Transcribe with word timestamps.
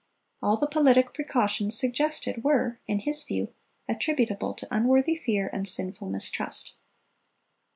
All 0.41 0.57
the 0.57 0.65
politic 0.65 1.13
precautions 1.13 1.77
suggested 1.77 2.43
were, 2.43 2.79
in 2.87 3.01
his 3.01 3.23
view, 3.23 3.53
attributable 3.87 4.55
to 4.55 4.67
unworthy 4.75 5.15
fear 5.17 5.47
and 5.53 5.67
sinful 5.67 6.09
mistrust." 6.09 6.73